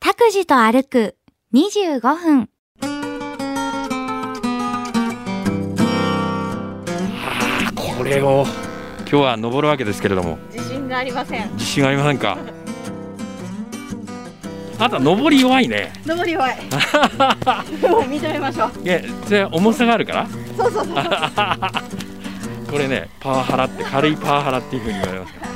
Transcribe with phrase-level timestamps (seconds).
[0.00, 1.16] 拓司と歩く
[1.54, 2.48] 25分。
[7.74, 8.46] これを。
[9.10, 10.38] 今日は登るわけですけれども。
[10.52, 11.50] 自信がありません。
[11.54, 12.36] 自信ありませんか？
[14.78, 15.92] あなた登り弱いね。
[16.06, 16.56] 登り弱い。
[16.56, 16.68] もう
[18.02, 18.70] 認めましょう。
[18.84, 20.28] いやそれ重さがあるから。
[20.56, 20.94] そうそうそう。
[22.70, 25.48] これねパワハラって軽いパワハラっていうふうに言われますから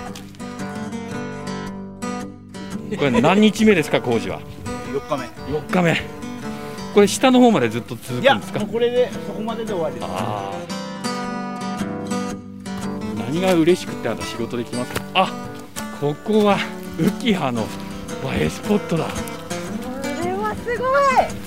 [2.96, 4.40] これ何日目ですか工事は
[4.92, 5.24] ？4日目。
[5.58, 5.96] 4日目。
[6.94, 8.60] これ下の方までずっと続くんですか？
[8.60, 10.06] これでそこまでで終わりです。
[13.18, 15.02] 何が嬉しくてあなた仕事できますか？
[15.14, 15.48] あ
[16.00, 16.58] ここは
[16.98, 17.62] 浮葉の
[18.38, 19.04] 映えスポットだ。
[19.06, 19.10] こ
[20.24, 20.88] れはすごい。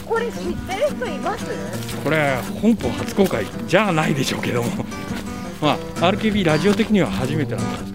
[0.06, 1.46] これ知ってる人います？
[2.04, 4.70] これ本邦初公開じゃないでしょうけども。
[5.62, 7.95] まあ RKB ラジオ的には初めてなんです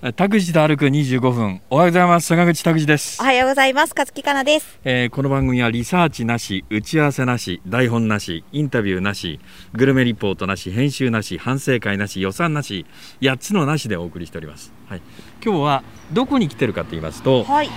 [0.00, 1.60] 拓司と歩く25分。
[1.68, 2.28] おはようございます。
[2.28, 3.20] 坂口拓司です。
[3.20, 3.90] お、はようございます。
[3.94, 4.80] 勝木かなです。
[4.82, 9.40] えーこの番組はリサーチなし打ち合わせなし台本なしインタビューなし
[9.74, 12.86] グルメリポートなし編集なし反省会なし予算なし
[13.20, 15.02] 8つのなしでお送りしております、はい、
[15.44, 15.82] 今日は
[16.14, 17.68] どこに来てるかと言いますとはい。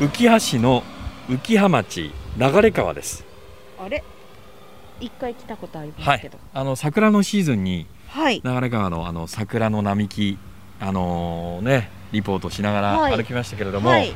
[0.00, 0.82] 浮羽市の
[1.28, 3.24] 浮羽町流川です。
[3.78, 4.02] あれ？
[5.00, 6.04] 一回来たことありはい。
[6.04, 6.38] ますけど。
[6.52, 10.38] あの桜のシーズンにはい、流川のあの桜の並木
[10.80, 13.10] あのねリポートしながはい。
[13.12, 14.12] ら歩きましたけれども、はい、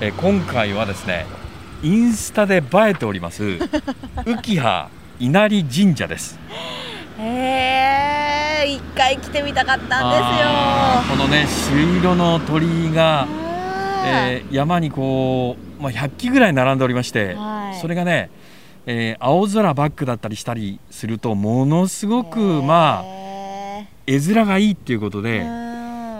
[0.00, 1.26] えー今回はですね
[1.82, 3.42] インスタで映えております
[4.24, 4.88] 浮羽
[5.20, 6.38] 稲荷神社です。
[7.20, 9.96] えー、一回来てみたかったんです
[11.10, 11.16] よ。
[11.16, 13.26] このね朱色の鳥居が、あ
[14.06, 17.80] えー山にこう、まあ、100基ぐらい並んでおりまして、はい。
[17.80, 18.30] それがね、
[18.86, 23.02] えー青空バックだったりしたりするとものすごくまああ
[24.06, 25.44] 絵面がいいっていうことで、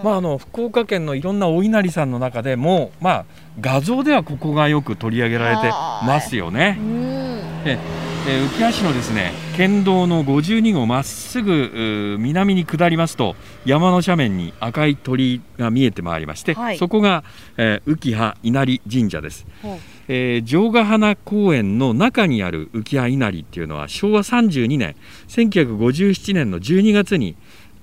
[0.02, 3.24] ままあ、あの福岡県のいろんなお稲荷さんの中でも、まあ、
[3.60, 6.78] 画像ではここがよく取り上げられてますよね。
[6.80, 7.40] うん。
[7.66, 16.78] えー浮羽市のですね県道の52号まっすぐ南に下りますと山の斜面に赤い鳥居が見えてまいりまして、はい。
[16.78, 17.24] そこが、
[17.56, 19.46] えー浮羽稲荷神社です、
[20.08, 24.94] えー城ヶ花公園の中にある浮羽稲荷っていうのは昭和32年
[25.28, 27.34] 1957年の12月に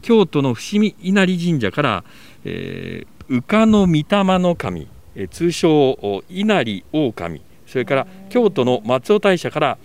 [0.06, 2.04] 京都の伏見稲荷神社から、
[2.44, 4.06] えー、宇賀の御霊
[4.38, 9.78] の神、えー通称稲荷狼それから京都の松尾大社から、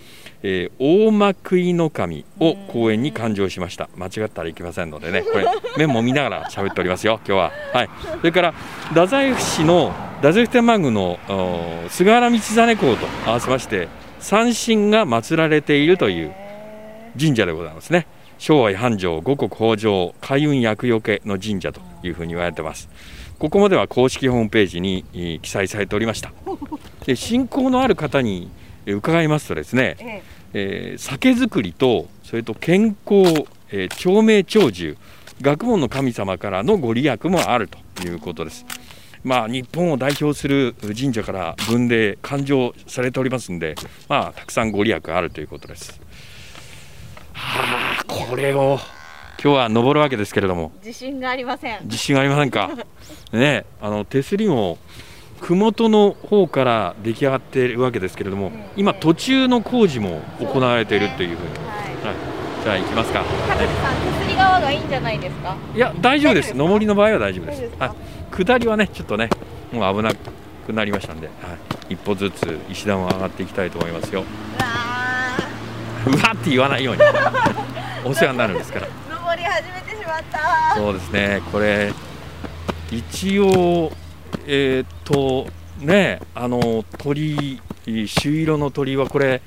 [0.43, 3.89] えー大幕の神を公園に誕生しました。
[3.97, 5.47] 間違ったらいけませんのでねこれ
[5.79, 7.53] メモ見ながら喋っておりますよ今日は。
[7.73, 7.89] はい。
[8.19, 8.53] それから
[8.91, 11.19] 太宰府市の太宰府天満宮の
[11.89, 13.89] 菅原道真公と合わせまして
[14.19, 16.35] 三神が祀られているという
[17.19, 18.07] 神社でございますね。
[18.41, 22.89] 昭和繁盛五穀豊穣開運厄除けの神社というふうに言われてます。
[23.39, 26.33] ここまでは公式ホームページにえー記載されておりました。
[27.05, 28.51] で信仰のある方に
[28.87, 30.23] えー伺いますとですね、え
[30.55, 30.95] え。
[30.97, 34.97] ー酒造りとそれと健康、えー長命長寿
[35.43, 38.65] 学問の神様からのご利益もあるということです。
[39.23, 43.75] まあ日本を代表する神社から分霊勘定されておりますんで
[44.09, 46.01] まあたくさんご利益あるということです
[47.43, 48.79] はあこれを。
[49.43, 50.71] 今日は登るわけですけれども。
[50.85, 51.79] 自信がありません。
[51.85, 52.69] 自信ありませんか？
[53.33, 54.77] ねあの手すりも
[55.41, 62.07] 麓の方から出来上がっているわけですけれども今途中の工事も行われているというふうに、はい。
[62.09, 62.17] はい、
[62.63, 63.25] じゃあ行きますか。
[63.49, 63.67] 高木さん
[64.19, 65.57] 手すり側がいいんじゃないですか？
[65.75, 66.55] いや大丈夫です。
[66.55, 67.63] 上りの場合は大丈夫です。
[67.79, 67.91] はい、
[68.45, 69.31] 下りはねちょっとね
[69.73, 70.13] もう危な
[70.67, 71.33] くなりましたんで、は
[71.89, 74.21] い、一歩ずつ石段を上がっていきたいと思いますよ。
[74.59, 74.90] うわ
[76.07, 77.03] うわって言わないように
[78.05, 78.87] お世話になるんですから。
[78.87, 80.75] ー登り始めてしまった。
[80.77, 81.93] そうですね、これ、
[82.91, 83.93] 一応、
[84.47, 85.47] えーっと、
[85.79, 89.43] ね、あの鳥居、朱色の鳥居は、これ、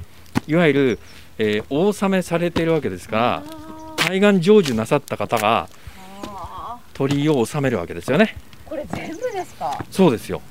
[0.48, 1.00] いわゆる、
[1.38, 3.44] えーお納めされているわけですから、
[4.08, 5.68] 海岸成就なさった方が
[6.26, 8.36] あ鳥居を納めるわけですよね。
[8.68, 9.84] ーこれ全部ですか？
[9.92, 10.42] そうですよ。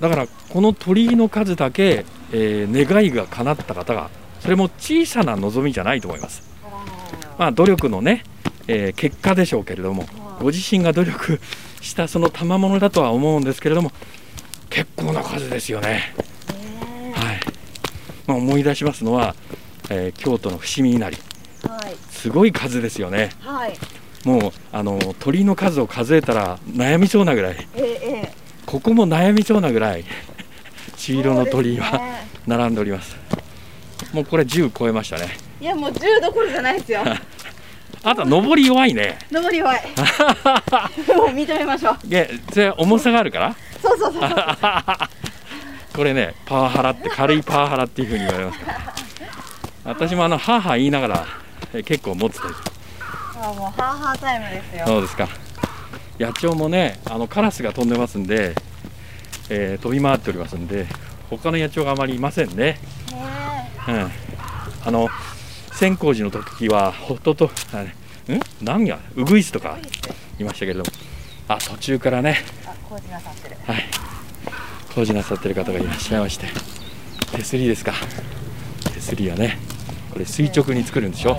[0.00, 4.10] だから、この鳥居の数だけ、えー願いが叶った方が、
[4.44, 6.42] それも小さな望みじゃないと思います。
[7.38, 8.22] まあ、努力のね、
[8.68, 10.06] えー結果でしょうけれども
[10.38, 11.40] ご自身が努力
[11.80, 13.90] したその賜物だとは思うんですけれども
[14.68, 16.14] 結構な数ですよね。
[17.14, 17.40] はい。
[18.26, 19.34] まあ、思い出しますのは、
[19.88, 21.16] えー京都の伏見稲荷。
[21.66, 21.94] はい。
[22.10, 23.30] すごい数ですよね。
[23.40, 23.72] はい。
[24.26, 27.66] もうあの鳥の数を数えたら悩みそうなぐらい。
[27.76, 28.32] えええ
[28.66, 30.00] ここも悩みそうなぐらい。
[30.00, 30.04] え
[30.98, 31.98] 黄色の鳥居は
[32.46, 33.16] 並んでおります。
[34.14, 35.26] もうこれ10超えましたね。
[35.60, 37.00] いやもう10どころじゃないですよ
[38.04, 39.18] あとは上り弱いね。
[39.30, 39.82] 上り弱い
[41.16, 43.56] もう認めましょうで、それ重さがあるから。
[43.82, 44.30] そうそうそうそう
[45.96, 48.94] これね、パワハラって軽いパワハラっていうふうに言われますから。
[49.84, 51.26] 私もあのハーハー言いながら
[51.74, 52.54] え結構持ってたり
[53.42, 55.28] あもうハーハータイムですよそうですか。
[56.20, 58.54] 野鳥もね、あのカラスが飛んでますんで、
[59.48, 60.86] えー飛び回っておりますんで、
[61.30, 62.54] 他の野鳥があまりいませんね。
[62.56, 62.78] ね
[63.88, 64.10] うん。
[64.86, 65.08] あの
[65.72, 68.40] 千光寺の時はホットと、あれん？
[68.62, 69.78] 何やウグイスとか
[70.38, 70.86] いましたけれども、
[71.48, 73.56] あ途中からね、あ工事なさってる。
[73.64, 73.84] はい、
[74.94, 76.46] 工事なさってる方がいらっしゃいまして、
[77.32, 77.92] 手すりですか。
[78.92, 79.58] 手すりはね、
[80.12, 81.38] これ垂直に作るんでしょ？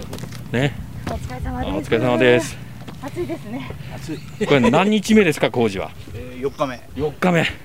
[0.51, 0.75] ね、
[1.07, 1.77] お疲れ様です。
[1.77, 2.57] お疲れ様です。
[3.01, 3.71] 暑いですね。
[3.95, 5.91] 暑い、これ何日目ですか工事は？
[6.13, 6.75] えー、4日目。
[6.95, 7.64] 4日目。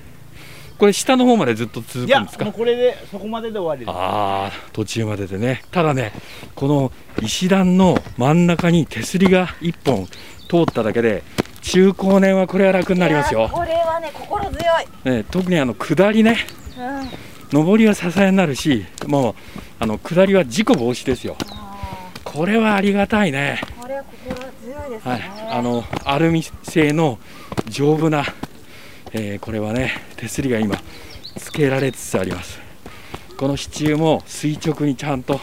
[0.81, 2.45] これ下の方までずっと続いやくんですか？
[2.45, 2.53] もう。
[2.55, 3.89] これでそこまでで終わりです。
[3.95, 5.61] ああ途中まででね。
[5.69, 6.11] ただね
[6.55, 6.91] この
[7.21, 11.21] 石段の真ん中に手すりが1本通っただけで
[11.61, 14.53] 中高年はこれは楽になりますよ、いやこれはね心強
[15.05, 15.11] い。
[15.17, 16.37] ね、特にあの下りね。
[17.53, 17.63] うん。
[17.63, 19.35] 上りは支えになるしもう
[19.77, 21.35] あの下りは事故防止ですよ。
[21.51, 21.77] あ
[22.23, 23.61] これはありがたいね。
[23.61, 25.21] ーこれは心強いですね、はい。
[25.59, 27.19] あのアルミ製の
[27.69, 28.25] 丈夫な、
[29.13, 30.77] えーこれはね手すりが今
[31.35, 32.59] つけられつつあります。
[33.37, 35.39] この支柱も垂直にちゃんと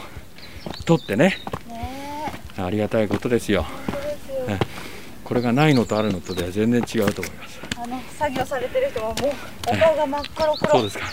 [0.85, 1.37] 取ってね。
[1.69, 2.33] ね。
[2.57, 3.67] えありがたいことですよ。
[5.25, 7.61] これがないのとあるのとでは全然違うと思います。
[7.77, 9.17] あの作業されてる人はもう
[9.67, 10.71] お顔が真っ黒黒。
[10.71, 11.07] そうですか、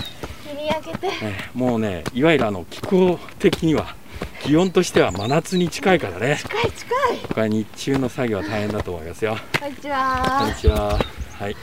[0.48, 1.08] 日に焼けて。
[1.24, 3.96] えーもうねいわゆるあの気候的には
[4.44, 6.38] 気温としては真夏に近いからね。
[6.38, 7.34] 近い近い。
[7.34, 9.36] これ日中の作業は大変だと思いますよ。
[9.60, 11.00] こんにちこんはにちは。
[11.40, 11.56] はいい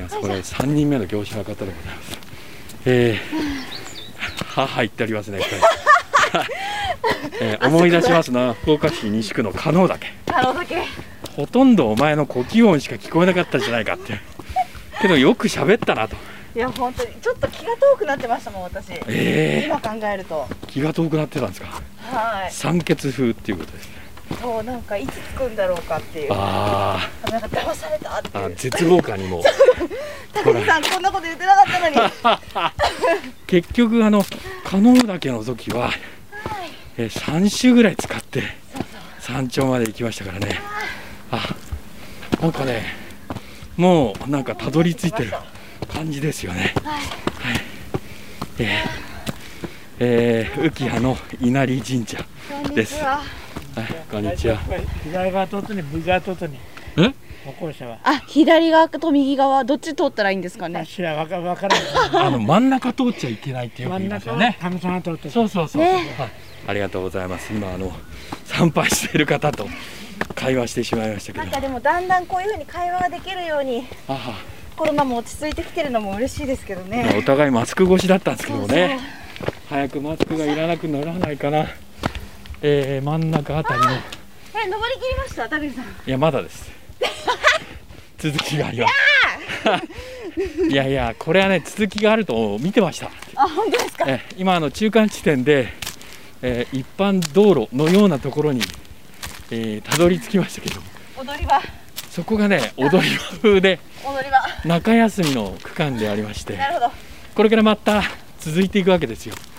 [0.00, 0.20] きます。
[0.20, 2.18] これ3人目の業者の方でございます。
[2.86, 5.40] えー、母言っておりますね
[7.42, 8.54] えー思い出しますな。
[8.54, 10.06] 福岡市西区の加納岳。
[11.36, 14.18] ほとんどお前の呼吸音しか聞こえなかったじゃないかって。
[15.00, 16.16] けどよく喋ったなと。
[16.54, 18.86] いや本当にちょっと気が遠くなってましたもん私。
[19.06, 20.46] え今考えると。
[20.50, 21.68] ー、気が遠くなってたんですか。
[22.12, 22.52] はい。
[22.52, 23.99] 酸欠風っていうことですね
[24.38, 26.28] そうなんかいつ着くんだろうかっていう。
[26.32, 28.56] あなんか騙されたっていう。
[28.56, 29.42] 絶望感にも。
[30.32, 31.96] 高木さんこんなこと言ってなかったのに。
[33.46, 34.24] 結局あの
[34.64, 35.92] 加納岳の時は、
[36.96, 38.42] えー、3週ぐらい使って
[39.18, 40.60] 山頂まで行きましたからね。
[41.32, 41.48] あ
[42.40, 42.94] なんかね
[43.76, 45.32] もうなんかたどり着いてる
[45.92, 46.74] 感じですよね。
[46.84, 47.60] はい、
[48.58, 49.10] えー
[50.02, 52.24] えー、浮谷の稲荷神社
[52.74, 52.94] です。
[52.96, 53.02] ち
[53.80, 54.58] ははいこんにちは。
[55.04, 56.58] 左側とに右側とに
[56.96, 57.98] え歩行者は。
[58.04, 60.84] あ左側と右側どっち通ったらいいんですかね？
[60.86, 62.26] 知らわかわからない。
[62.26, 64.58] あの真ん中通っちゃいけないってよく真ん言いますね。
[64.60, 65.92] 神様が通ってそうそうそう、ね。
[66.18, 66.30] はい、
[66.66, 67.52] ありがとうございます。
[67.52, 67.90] 今あの
[68.44, 69.66] 参拝している方と
[70.34, 71.44] 会話してしまいましたけど。
[71.44, 74.38] なんかでもだんだんこういうふうに会話ができるようにあ
[74.76, 78.98] コロナも落ち着いてきてるのも嬉しいですけどあねお互いマスク越しだったんですけどもね。
[79.38, 79.54] そう。
[79.70, 81.66] 早くマスクがいらなくならないかな
[82.62, 83.86] えー、真ん中あたりの。
[83.92, 85.84] え登り切りました田口さん。
[85.84, 86.70] いやまだです。
[88.18, 88.92] 続きがあります。
[90.68, 93.10] いや いやこれはね続きがあると見てました。
[93.36, 94.04] あ本当ですか？
[94.06, 95.72] え今あの中間地点で、
[96.42, 98.60] えー一般道路のようなところに、
[99.50, 100.80] えーたどり着きましたけど
[101.18, 101.60] 踊り場。
[102.10, 104.38] そこがね踊り場風で 踊り場。
[104.64, 106.56] 中休みの区間でありまして。
[106.56, 106.92] なるほど。
[107.34, 108.02] これからまた
[108.40, 109.34] 続いていくわけですよ。
[109.34, 109.49] はい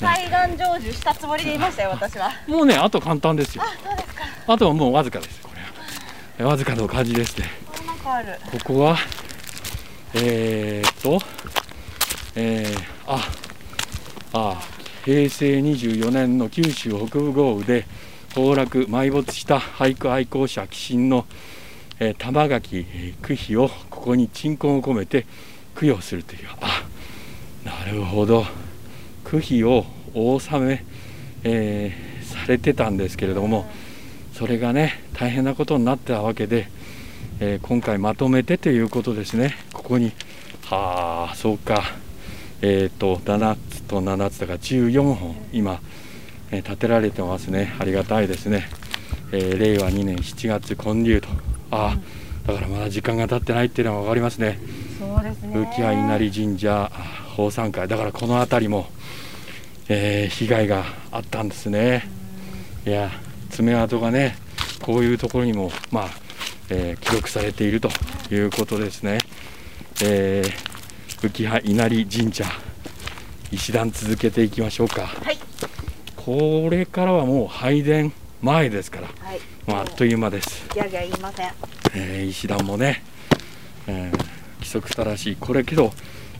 [0.00, 2.30] もう対岸成就したつもりでいましたよ私は。
[2.46, 3.62] もうねあと簡単ですよ。
[3.64, 4.24] あそうですか。
[4.46, 5.40] あとはもうわずかです。
[5.42, 5.50] こ
[6.38, 6.50] れは。
[6.50, 7.46] わずかの感じですね。
[8.04, 8.10] こ
[8.58, 8.96] ここは
[10.14, 11.18] えー、っと
[12.36, 13.20] えー、あ
[14.32, 14.62] あ
[15.04, 17.86] 平成24年の九州北部豪雨で
[18.34, 21.24] 崩落埋没した俳句愛好者寄進の、
[21.98, 25.26] えー玉垣えー区碑をここに鎮魂を込めて
[25.78, 26.48] 供養するという。
[26.60, 26.82] あ
[27.64, 28.44] なるほど
[29.34, 30.84] 区碑をお納め、
[31.42, 33.64] えーされてたんですけれども
[34.32, 36.68] それがね大変なことになったわけで、
[37.40, 39.54] えー今回まとめてということですね。
[39.72, 40.12] ここに
[40.62, 41.82] はあそうか
[42.62, 45.80] えっ、と7つと7つだから14本今、
[46.50, 47.74] えー建てられてますね。
[47.78, 48.68] ありがたいですね。
[49.32, 51.28] えー令和2年7月建立と。
[51.70, 51.98] ああ
[52.46, 54.58] だからまだ時間が経ってないっていうのは分かりますね。
[54.98, 55.56] そうですね。
[55.56, 57.88] 浮谷稲荷神社あ奉賛会。
[57.88, 58.86] だからこの辺りも、
[59.88, 62.08] えー被害があったんですね。
[62.86, 63.10] いや
[63.50, 64.36] 爪痕がね
[64.82, 66.08] こういうところにもまあ、
[66.70, 67.88] えー記録されていると
[68.30, 69.18] いうことですね、
[70.02, 72.44] えー、浮谷稲荷神社
[73.52, 75.06] 石段続けていきましょうか。
[75.06, 75.38] はい。
[76.16, 78.12] これからはもう拝殿
[78.42, 79.40] 前ですから、はい。
[79.66, 80.66] まあ、あっという間です。
[80.74, 81.52] ギャーギャー言いません。
[81.94, 83.02] えー石段もね、
[83.86, 84.18] えー
[84.58, 85.36] 規則正しい。
[85.36, 85.92] これけど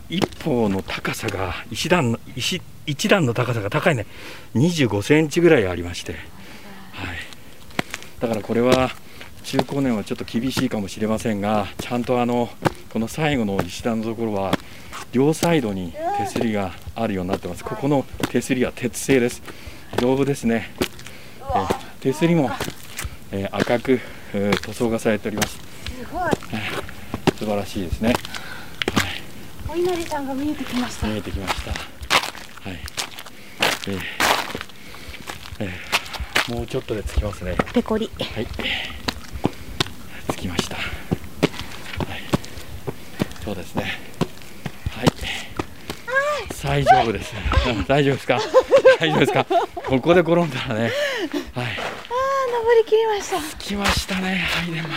[0.09, 4.05] 一方の高さが石段の石一段の高さが高いね。
[4.55, 6.21] 25センチぐらいありまして、はい、
[8.19, 8.91] だからこれは
[9.43, 12.49] 中高年はちょっと厳しいかもしれませんがちゃんとあの
[12.91, 14.51] この最後の石段のところは
[15.11, 17.63] 両サイドに手すりがあるようになってます。
[17.63, 19.41] ここの手すりは鉄製です。
[19.99, 20.69] 丈夫ですね、
[21.39, 22.51] えー手すりも、
[23.31, 23.99] えー赤く、
[24.33, 25.57] えー塗装がされております。
[25.57, 25.59] す
[26.11, 26.29] ごい。
[27.37, 28.13] 素晴らしいですね。
[29.67, 31.07] はい、お稲荷さんが見えてきました。
[31.07, 31.94] 見えてきました。
[32.65, 32.79] はい。
[33.87, 33.99] えー
[35.59, 35.95] えー
[36.55, 37.55] もうちょっとで着きますね。
[37.73, 38.45] ペコリはい。
[40.35, 40.75] 着きました。
[40.75, 40.85] はい。
[43.43, 43.83] そうですね。
[44.91, 45.07] はい。
[46.63, 47.33] 大丈夫です。
[47.87, 48.39] 大丈夫ですか？
[48.99, 49.45] 大丈夫ですか？
[49.87, 50.81] ここで転んだらね。
[50.81, 50.91] はい。
[50.91, 50.91] あ
[51.55, 51.63] あ
[52.53, 54.37] 登りきりました着きましたね。
[54.37, 54.89] はい、でも。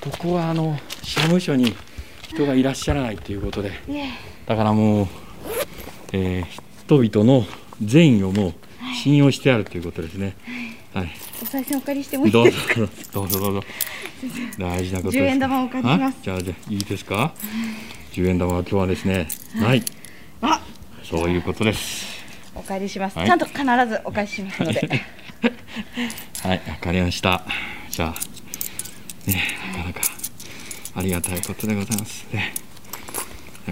[0.00, 1.76] ここはあの社務所に
[2.28, 3.70] 人がいらっしゃらないということで。
[4.46, 5.08] だからもう、
[6.12, 7.46] えー人々の
[7.82, 8.54] 善意をもう
[9.02, 10.36] 信用してあるということですね。
[10.92, 11.08] はい。
[11.42, 12.74] お賽銭お借りしてもいいどうぞですか？
[13.12, 13.62] どうぞどうぞ。
[14.58, 15.24] 大事なことです。
[15.24, 17.34] 10円玉をお借りしますあじゃあじゃあいいですか
[18.12, 19.82] ？10円玉は今日はですね、ない。
[20.42, 20.60] あ
[21.02, 22.22] そういうことです。
[22.54, 24.80] お借りします、はいちゃんと必ずお返ししますので
[26.44, 27.42] はい、わかりました。
[27.90, 30.00] じゃあ、ね、なかなか
[30.94, 32.54] ありがたいことでございますね。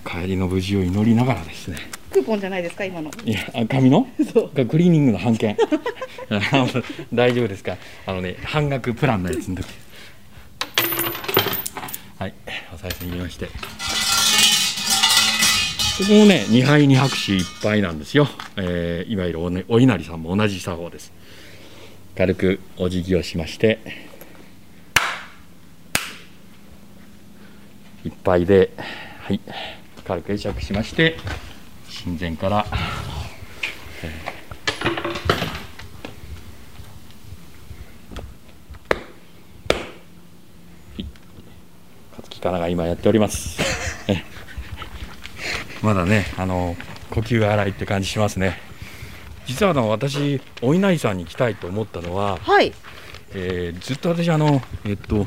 [0.05, 1.77] 帰りの無事を祈りながらですね。
[2.13, 3.11] クーポンじゃないですか今の。
[3.25, 4.07] いや、あ紙の？
[4.33, 4.51] そう。
[4.55, 5.57] がクリーニングの半券。
[7.13, 7.77] 大丈夫ですか？
[8.07, 9.67] あのね半額プランのやつの時。
[12.19, 12.35] はい
[12.73, 13.47] お賽銭入れまして。
[13.47, 13.53] こ
[16.09, 18.27] こもね2杯2拍手いっぱいなんですよ、
[18.57, 21.13] えーいわゆるお,、ね、お稲荷さんも同じ作法です。
[22.17, 23.79] 軽くお辞儀をしまして。
[28.05, 28.71] いっぱいで
[29.23, 29.41] はい
[30.05, 31.17] 軽く会釈しまして
[32.05, 32.67] 神前から。
[42.11, 43.61] 勝木かなが今やっております。
[44.11, 44.23] え
[45.83, 46.77] まだね、あの
[47.11, 48.61] 呼吸が荒いって感じしますね。
[49.47, 52.73] 実はあの私、お稲荷さんに来たいと思ったのは、はい。
[53.35, 55.27] えーずっと私あの、えっと、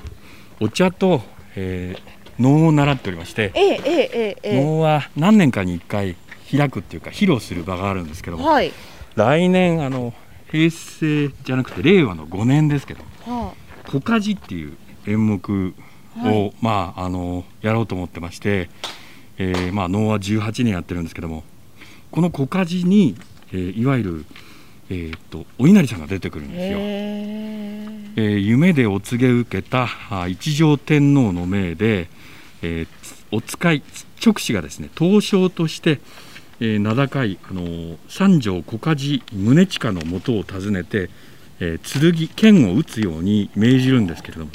[0.60, 1.24] お茶と、
[1.56, 6.18] えー能を習っておりまして、えええええええ能は何年かに1回
[6.58, 8.72] 開くっていうか披露する場があるんですけども、えはい。
[9.16, 10.14] 来年あの
[10.52, 13.54] 平成じゃなくて令和の5年ですけどは
[13.88, 15.74] 「小火事」っていう演目
[16.18, 16.54] を、はい。
[16.62, 18.70] まああのやろうと思ってまして、
[19.38, 21.44] えーまあ能は18年やってるんですけども
[22.12, 23.16] この小火事に、
[23.52, 24.26] えーいわゆる、
[24.90, 26.78] えーっとお稲荷さんが出てくるんあですよ。
[26.80, 32.08] へえー夢でお告げ受けたあ一条天皇の命で、
[32.62, 32.88] えー
[33.32, 33.84] お使い
[34.24, 36.00] 直使がですね東証として、
[36.60, 41.10] えー名高い、あのー三条小梶宗近のもとを訪ねて、
[41.60, 44.52] えー剣剣を打つように命じるんですけれども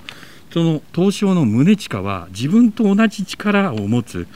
[0.53, 4.27] その東証の宗近は自分と同じ力を持つ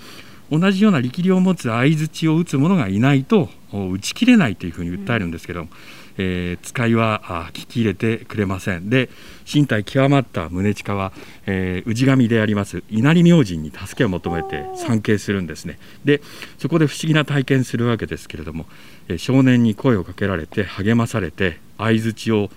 [0.51, 5.71] 同じような力量を持つ相槌を打つ者がいないと打ち切れないというふうに訴えるんですけども、
[6.19, 8.89] えー使いはあ聞き入れてくれません。
[8.89, 9.09] で
[9.53, 11.13] 身体極まった宗近は、
[11.47, 15.79] えー氏神であります稲荷明神に助けを求めて参詣するんですね。
[16.05, 16.23] で
[16.59, 18.67] そこで不思議な体験するわけですけれども、
[19.09, 22.51] えー少年に声をかけられて励まされて相槌を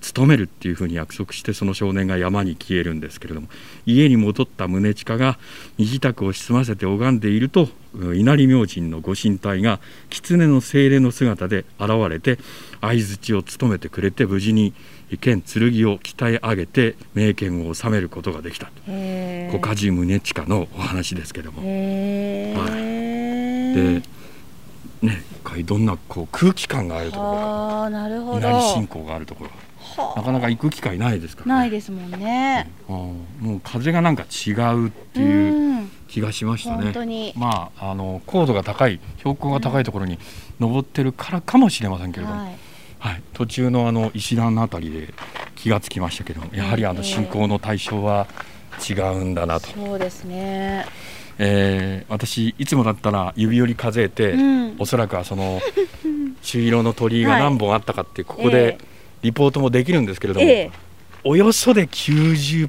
[0.00, 3.48] 務めるっていうふうに約束してその少年が山に消えるんですけれども
[3.86, 5.38] 家に戻った宗近が
[5.76, 12.38] 身支度を済ませて拝んでいるとうん稲荷明神のご神体が狐の精霊の姿で現れて
[12.80, 14.74] 相槌を務めてくれて無事に
[15.20, 18.70] 剣剣を鍛え上げて名剣を収めることができた。
[18.86, 21.62] え小梶宗近のお話ですけども。
[21.64, 24.02] へえで
[25.02, 27.88] ね、一回どんなこう空気感があるところか
[28.38, 29.56] 稲荷信仰があるところは
[30.16, 32.70] なかなか行く機会ないですから、ね、ないですもんね。
[32.88, 32.96] うん。
[32.96, 35.90] もう風がなんか違うっていううん。
[36.08, 36.84] 気がしましたね。
[36.84, 37.32] 本当に。
[37.36, 40.18] まああの高度が高い標高が高いところに
[40.58, 42.56] 登ってるからかもしれませんけれども、はい。
[43.00, 45.14] はい、途中のあの石段のあたりで
[45.54, 48.26] 気がつきましたけどやはりあの信仰の対象は
[48.88, 50.84] 違うんだなと、そうですね。
[51.38, 54.76] えー私いつもだったら指折り数えて、うん。
[54.78, 55.60] おそらくはその
[56.42, 60.70] 朱色の鳥居が何本あったかってここで えリポートもできるんですけれども、ええ、
[61.24, 62.68] およそで90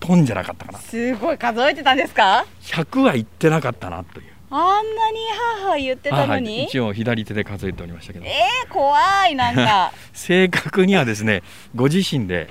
[0.00, 0.78] 本じゃなかったかな。
[0.78, 4.32] すごい数えてたんですか？100はいってなかったなという。
[4.50, 5.18] あんなに
[5.64, 6.64] 母言ってたのはいに。
[6.64, 8.24] 一応左手で数えておりましたけど。
[8.26, 8.98] えー、怖
[9.28, 9.92] いなんか。
[10.12, 11.42] 正確にはですね
[11.74, 12.48] ご自身で、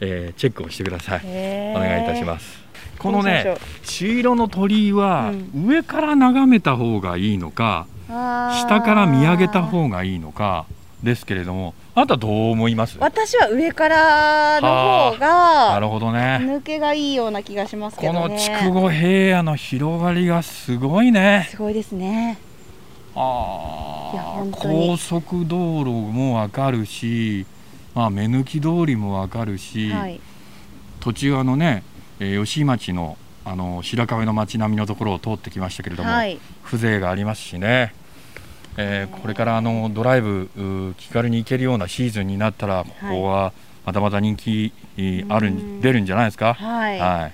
[0.00, 1.20] えーチェックをしてください。
[1.24, 2.58] おお願いいたします。
[2.98, 10.66] このね朱色の鳥居はう上から眺めた方がいいのか、下下から見上げた方がいいのか
[11.02, 12.96] ですけれどもあなたどう思います？
[13.00, 14.68] 私は上からの
[15.10, 16.38] 方ながるほどね。
[16.42, 18.34] 抜けがいいような気がしますけこどね。
[18.36, 21.48] の筑後平野の広がりがすごいね。
[21.50, 22.38] すごいですね。
[23.16, 24.86] あー本当に。
[24.90, 27.46] 高速道路もわかるし、
[27.96, 30.20] まあ、目抜き通りもわかるし、はい。
[31.00, 31.82] 途中あのね、
[32.20, 36.38] えー吉井町のあの白壁の町並みのところを通ってきましたけれども、はい。
[36.62, 37.92] 風情がありますしね、
[38.80, 43.52] えーこれからあのドライブ気軽に行けるようなシーズンになったらここは
[43.84, 47.30] またまた人気えーあるうんん出るんじゃないですか、はい、は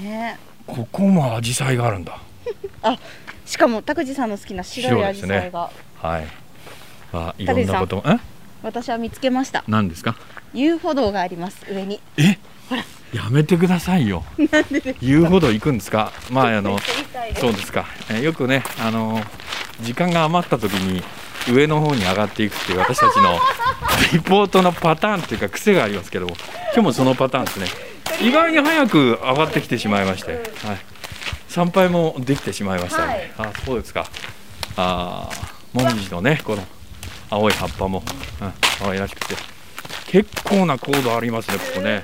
[0.00, 0.38] い、ね。
[0.66, 2.18] ここもアジサイがあるんだ。
[3.44, 5.70] しかも拓司さんの好きな白いアジサイが、
[6.02, 6.26] はい。
[7.12, 8.16] あいろんなことえ？
[8.62, 9.64] 私は見つけました。
[9.68, 10.16] 何ですか？
[10.54, 12.00] 遊歩道があります上に。
[12.16, 12.38] え？
[13.14, 14.22] やめてくださいよ。
[15.00, 16.12] 言うほど行くんですか？
[16.30, 16.78] まああの
[17.40, 19.22] そうですか、えーよくねあの
[19.80, 21.02] 時間が余った時に
[21.52, 23.38] 上の方に上がっていくっていう私たちの
[24.12, 26.34] リポートのパターンっていうか癖がありますけども
[26.74, 27.66] 今日もそのパターンですね。
[28.20, 30.42] 意外に早く上がってきてしまいまして、はい、
[31.48, 34.06] 参拝もできてしまいましたね、あそうですか。
[34.76, 36.62] あーもみじのねこの
[37.30, 38.02] 青い葉っぱも、
[38.40, 39.36] うん、可愛らしくて。
[40.08, 42.02] 結構な高度ありますねここね。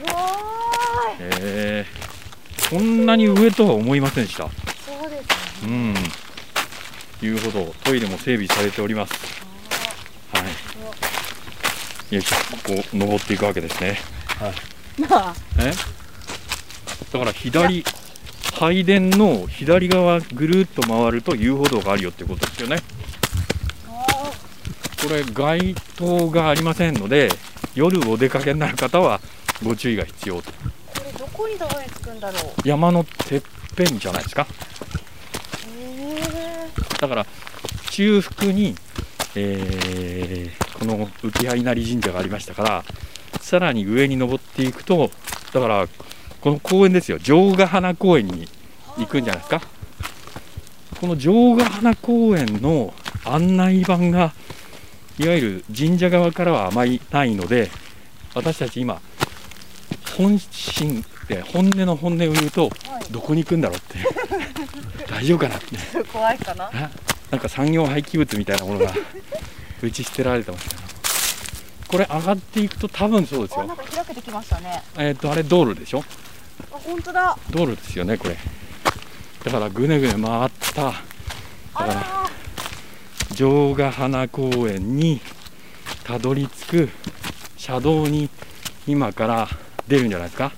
[1.18, 4.44] えー、そんなに上とは思いませんでした。
[4.44, 5.94] そうですうん
[7.24, 9.14] いうほどトイレも整備されております。
[10.32, 10.40] は
[12.10, 12.14] い。
[12.14, 12.36] よいしょ
[12.68, 13.98] ここ登っていくわけですね。
[15.08, 15.34] まあ。
[15.58, 15.72] え？
[17.12, 17.84] だから左
[18.54, 22.78] 拝殿の左側ぐるっと回ると遊歩道があるよってことですよね。
[23.86, 27.28] これ街灯がありませんので
[27.74, 29.20] 夜お出かけになる方は
[29.62, 30.50] ご注意が必要と。
[30.50, 30.56] こ
[31.04, 32.42] れどこにたどり着くんだろう。
[32.68, 33.42] 山のてっ
[33.76, 34.42] ぺんじゃないですか？
[34.42, 34.46] へ
[37.06, 37.26] だから
[37.90, 38.74] 中腹に、
[39.34, 42.84] えーこの浮羽稲荷神社がありましたから
[43.40, 45.10] さらに上に登っていくと
[45.52, 45.86] だから
[46.40, 47.18] この公園ですよ。
[47.18, 48.46] 城ヶ花公園に
[48.98, 49.62] 行くんじゃないですか。
[51.00, 52.92] この城ヶ花公園の
[53.24, 54.34] 案内板が
[55.18, 57.70] いわゆる神社側からはあまりないので
[58.34, 59.00] 私たち今
[60.16, 62.70] 本心で本音の本音を言うと
[63.10, 63.98] どこに行くんだろうって
[65.10, 65.66] 大丈夫かなって。
[65.96, 66.64] え怖いかな。
[66.72, 66.90] あ
[67.30, 68.92] なんか産業廃棄物みたいなものが
[69.82, 70.82] 打ち捨てられてますけど
[71.88, 73.62] これ上がっていくと多分そうですよ。
[73.62, 74.82] あなんか開けてきましたね。
[74.96, 76.04] えっ、とあれ道路でしょ？
[76.72, 77.36] あ本当だ。
[77.50, 78.36] 道路ですよねこれ。
[79.44, 80.82] だからぐねぐね回った。
[80.84, 82.30] だからあ
[83.34, 85.20] 城ヶ花公園に
[86.04, 86.90] たどり着く
[87.56, 88.28] 車道に
[88.86, 89.48] 今から
[89.88, 90.52] 出るんじゃないですか？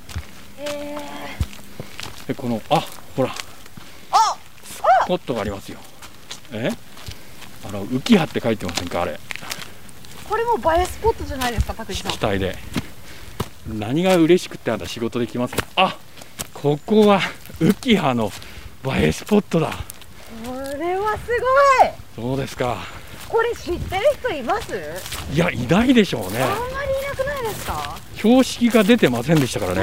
[0.59, 0.63] ー。
[0.63, 0.99] へ
[2.29, 2.85] でこのあ
[3.17, 3.31] ほら。
[4.11, 5.79] あスポットがありますよ。
[6.53, 6.71] え？
[7.65, 9.03] あの浮葉って書いてませんか？
[9.03, 9.13] あれ。
[9.13, 9.19] ー
[10.29, 12.13] これも映えスポットじゃないですか拓司さん。
[12.13, 12.57] 期待で。
[13.69, 15.99] 何が嬉しくてあんた仕事できますあ
[16.55, 17.21] ここは
[17.59, 18.31] 浮葉の
[18.97, 19.73] 映えスポットだ。
[20.45, 21.27] これはす
[22.17, 22.27] ごい。
[22.29, 22.77] そうですか？
[23.29, 24.73] これ知ってる人います？
[25.33, 26.43] いやいないでしょうね。
[26.43, 27.97] あんまりいなくないですか？
[28.17, 29.83] 標識が出てませんでしたからね。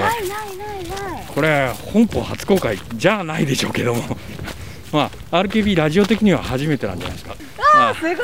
[1.34, 2.78] これ本邦初公開。
[2.96, 4.02] じゃないでしょうけども。
[4.92, 7.36] まあ RKB ラジオ的には初めてなんじゃないですか。
[7.76, 8.16] あすごい。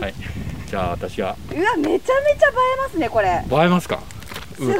[0.00, 0.14] はい。
[0.68, 1.36] じゃあ私は。
[1.50, 3.28] うわめちゃめちゃ映えますねこれ。
[3.28, 4.00] 映えますか？
[4.56, 4.78] すごい。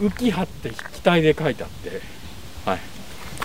[0.00, 2.00] 浮葉って機体で書いてあって。
[2.64, 2.78] はい。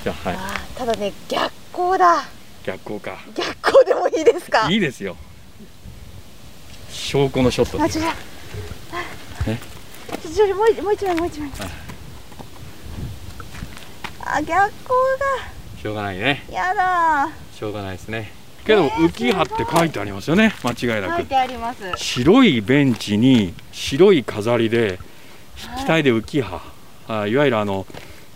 [0.04, 0.38] じゃあはい。
[0.76, 2.24] ただね逆光だ。
[2.66, 3.18] 逆光か。
[3.36, 4.68] 逆光でもいいですか？
[4.72, 5.16] いいですよ。
[6.89, 8.00] 証拠のショットです
[10.17, 11.49] ちょもう一もう一枚もう一枚
[14.26, 14.93] あ逆光
[15.84, 16.45] しょうがないね。
[16.49, 17.30] がやだ。
[17.54, 18.32] しょうがないですね。
[18.65, 20.54] けど浮葉って書いてありますよね。
[20.63, 21.17] 間違いなく。
[21.17, 21.91] 書いてあります。
[21.97, 24.97] 白いベンチに白い飾りで
[25.58, 26.62] 筆体で浮葉
[27.10, 27.86] あいわゆるあの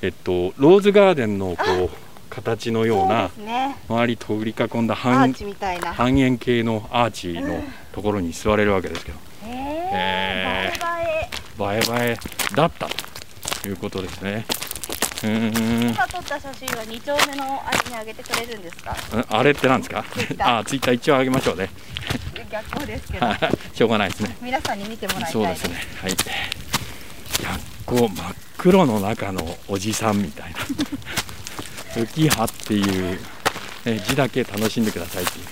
[0.01, 1.89] えっとローズガーデンのこう
[2.29, 3.31] 形のような
[3.87, 5.33] 周り取り囲んだア半
[5.93, 7.63] 半円形のアーチの
[7.93, 9.17] ところに座れるわけですけど。
[9.45, 10.56] へへええ
[11.59, 12.17] 映え映え
[12.55, 12.87] だった
[13.61, 14.45] ということですね。
[15.23, 15.89] うーん。
[15.89, 18.95] 今撮った写真は2丁目のあれにあげてくれるんですか？
[19.29, 20.05] あれってなんですか？
[20.39, 21.69] あツイッター一応上げましょうね。
[22.51, 23.25] 逆光ですけど。
[23.73, 24.37] しょうがないですね。
[24.41, 25.75] 皆さんに見てもらいたいそうですね。
[26.01, 26.15] はい。
[27.85, 30.59] 逆光真っ黒の中のおじさんみたいな。
[32.03, 33.19] 浮葉っていう、
[33.85, 35.45] え字だけ楽しんでくださいっていう。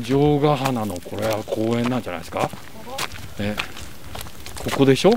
[0.00, 2.48] あ城ヶ花のこれは公園なんじゃないですか？
[3.38, 3.54] え
[4.70, 5.10] ここでしょ？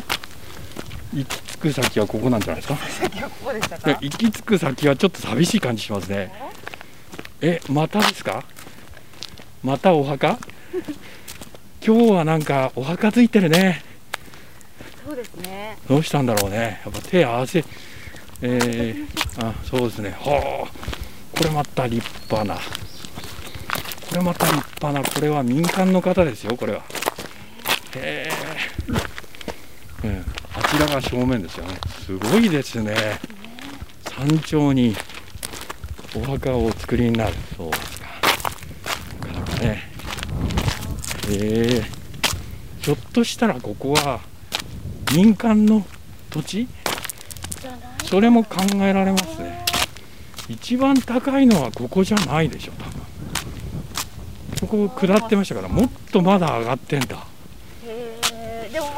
[1.13, 2.75] 行き着く先はここなんじゃないですか？
[2.75, 6.31] ここでしたいや行き着く先はちょっと寂しい感じしますね。
[7.41, 8.43] えまたですか？
[9.63, 10.37] またお墓？
[11.85, 13.83] 今日はなんかお墓ついてるね。
[15.05, 15.77] そうですね。
[15.87, 16.81] どうしたんだろうね。
[16.85, 17.63] やっぱ手合わせ。
[18.41, 20.11] えー、あそうですね。
[20.11, 21.37] はあ。
[21.37, 22.55] これまた立派な。
[22.55, 22.61] こ
[24.15, 25.03] れまた立派な。
[25.03, 26.83] これは民間の方ですよこれは。
[27.95, 28.31] へえ、
[30.69, 31.79] ちらが正面ですよね。
[32.05, 32.95] すごいですね。
[34.03, 34.95] 山頂に
[36.15, 37.33] お墓をお作りになる。
[37.57, 38.07] そうですか。
[39.27, 39.91] なかなかね。
[41.31, 41.81] え。
[41.81, 44.19] ー、ひょっとしたらここは
[45.15, 45.83] 民間の
[46.29, 46.67] 土地？
[48.05, 49.65] それも考えられますね。
[50.49, 54.87] 一番高いのはここじゃないでしょ多分。
[54.87, 57.25] ここ下ってましたからもっとまだ上がってんだ。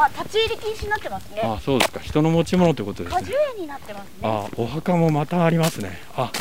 [0.02, 1.42] まあ立ち入り禁止になってますね。
[1.44, 2.00] あそうですか。
[2.00, 4.14] 人の持ち物ってことです果ね樹園になってますね。
[4.24, 6.00] あお墓もまたありますね。
[6.16, 6.32] あ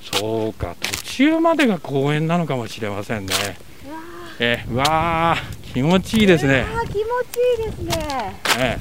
[0.00, 0.76] そうか。
[0.80, 3.34] 途中までが公園なのかもしれませんね。
[3.84, 3.98] うわ
[4.38, 5.72] えうわー。
[5.72, 6.64] 気持ちいいですね。
[6.68, 7.02] ーあー気持ち
[7.62, 8.40] いいですね。
[8.60, 8.80] ええ。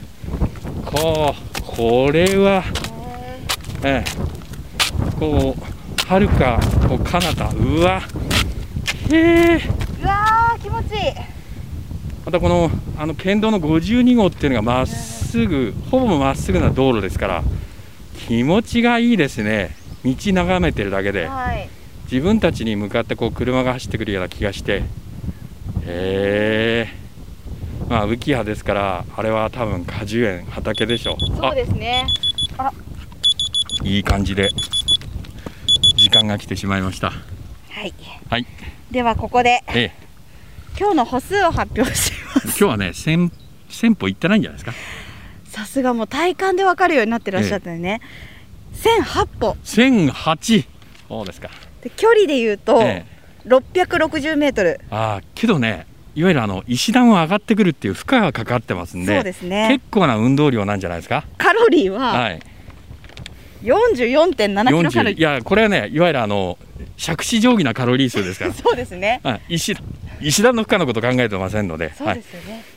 [0.86, 5.20] こうこれはへええ。
[5.20, 7.50] こうはるかこう彼方。
[7.56, 8.00] うわ。
[9.10, 10.04] へえー。
[10.04, 11.14] うわー気持ちいい
[12.30, 17.44] またこのあの県道の52号っていうのがまっすぐほぼまっすぐな道路ですから
[18.28, 19.76] 気持ちがいいですね。
[20.06, 21.68] 道眺めてるだけではい。
[22.04, 24.84] 自分たちに向かってこう車が走ってくるような気がして。
[25.88, 26.88] へえ
[27.90, 31.36] まあ浮葉ですからあれは多分果樹園畑でしょう。
[31.36, 32.06] そうですね。
[32.60, 32.72] あ
[33.84, 34.52] いい感じで
[35.98, 37.10] 時間が来てしまいました。
[37.10, 37.16] は
[37.82, 37.92] い。
[38.30, 38.46] はい。
[38.92, 40.10] ではここでええ。
[40.80, 43.32] 今日の歩数を発表し今日はね1000
[43.70, 44.74] 1000歩行ってないんじゃないですか？
[45.46, 48.02] さすがもう体感でわかるようになってらっしゃったよね、
[48.76, 49.58] 1008歩。
[49.64, 50.66] 1008
[51.08, 51.50] そうですか。
[51.84, 53.20] で距離で言うと、ええ。
[53.48, 54.80] 660メートル。
[54.92, 59.68] ああけどねいわゆるあの石段を上がってくるっていう負荷がかかってますんでそうですね。
[59.72, 61.24] 結構な運動量なんじゃないですか？
[61.38, 62.40] カロリーははい。
[63.64, 66.58] 44.7キロカロ40リいやこれはねいわゆるあの
[66.98, 68.52] 杓子定規なカロリー数ですから。
[68.52, 69.20] ー そうですね。
[69.24, 69.42] はい。
[69.56, 69.76] 石
[70.22, 72.24] 石段の負荷のこと考えてませんのでそうはい。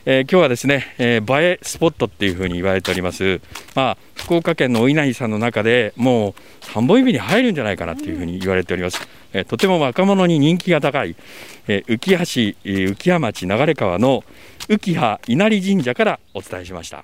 [0.05, 3.41] えー今日はですね、えー映えスポットっていうふうに言われております、
[3.75, 6.33] まあ、福岡県のお稲荷さんの中でもう
[6.65, 8.99] 3本指に入るんじゃないかなっていうふうに言われております、
[9.33, 11.15] えーとても若者に人気が高い、
[11.67, 14.23] えー浮橋、えー浮谷町流川の
[14.67, 17.03] 浮葉稲荷神社からお伝えしました